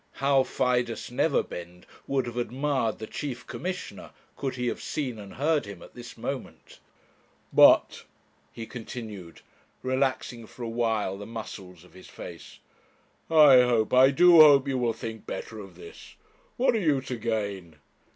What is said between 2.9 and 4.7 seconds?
the chief commissioner could he